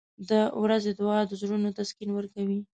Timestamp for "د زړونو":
1.27-1.69